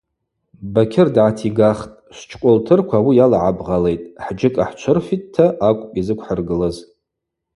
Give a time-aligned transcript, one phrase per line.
[0.73, 6.77] Бакьыр дгӏатигахтӏ:– Швчкъвылтырква ауи йалагӏабгъалитӏ, хӏджьыкӏа хӏчвырфитӏта акӏвпӏ йзыквхӏыргылыз.